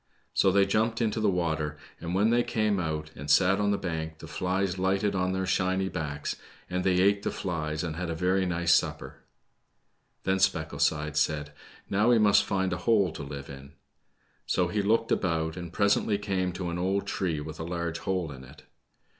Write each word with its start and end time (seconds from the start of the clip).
So 0.33 0.51
they 0.51 0.65
jumped 0.65 0.99
into 0.99 1.19
the 1.19 1.29
water, 1.29 1.77
and 1.99 2.15
when 2.15 2.31
they 2.31 2.41
came 2.41 2.79
out 2.79 3.11
and 3.15 3.29
sat 3.29 3.59
on 3.59 3.69
the 3.69 3.77
bank, 3.77 4.17
the 4.17 4.25
flies 4.25 4.79
lighted 4.79 5.13
on 5.13 5.31
their 5.31 5.45
shiny 5.45 5.89
backs, 5.89 6.37
and 6.71 6.83
they 6.83 6.95
eat 7.07 7.21
the 7.21 7.29
flies 7.29 7.83
and 7.83 7.95
had 7.97 8.09
a 8.09 8.15
very 8.15 8.47
nice 8.47 8.73
supper. 8.73 9.17
Then 10.23 10.39
Specklesides 10.39 11.17
said, 11.19 11.51
Now 11.87 12.09
we 12.09 12.17
must 12.17 12.45
find 12.45 12.73
a 12.73 12.77
hole 12.77 13.11
to 13.11 13.21
hve 13.21 13.47
in." 13.47 13.73
So 14.47 14.69
he 14.69 14.81
looked 14.81 15.11
about, 15.11 15.55
and 15.55 15.71
presently 15.71 16.17
came 16.17 16.51
to 16.53 16.71
an 16.71 16.79
old 16.79 17.05
tree 17.05 17.39
with 17.39 17.59
a 17.59 17.63
large 17.63 17.99
hole 17.99 18.31
in 18.31 18.43
it. 18.43 18.63